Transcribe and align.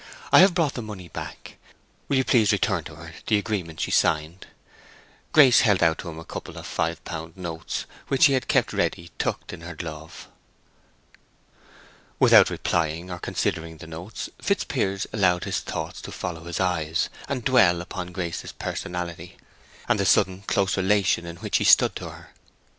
I 0.31 0.39
have 0.39 0.55
brought 0.55 0.73
the 0.73 0.81
money 0.81 1.09
back—will 1.09 2.17
you 2.17 2.23
please 2.23 2.51
return 2.51 2.83
to 2.85 2.95
her 2.95 3.13
the 3.27 3.37
agreement 3.37 3.81
she 3.81 3.91
signed?" 3.91 4.47
Grace 5.31 5.61
held 5.61 5.83
out 5.83 5.99
to 5.99 6.09
him 6.09 6.17
a 6.17 6.25
couple 6.25 6.57
of 6.57 6.65
five 6.65 7.03
pound 7.05 7.37
notes 7.37 7.85
which 8.07 8.23
she 8.23 8.33
had 8.33 8.47
kept 8.47 8.73
ready 8.73 9.11
tucked 9.19 9.53
in 9.53 9.61
her 9.61 9.75
glove. 9.75 10.27
Without 12.17 12.49
replying 12.49 13.11
or 13.11 13.19
considering 13.19 13.77
the 13.77 13.85
notes, 13.85 14.27
Fitzpiers 14.41 15.05
allowed 15.13 15.43
his 15.43 15.59
thoughts 15.59 16.01
to 16.01 16.11
follow 16.11 16.45
his 16.45 16.59
eyes, 16.59 17.09
and 17.27 17.45
dwell 17.45 17.79
upon 17.79 18.11
Grace's 18.11 18.53
personality, 18.53 19.37
and 19.87 19.99
the 19.99 20.05
sudden 20.07 20.41
close 20.47 20.77
relation 20.77 21.27
in 21.27 21.35
which 21.35 21.57
he 21.57 21.63
stood 21.63 21.95
to 21.97 22.09
her. 22.09 22.31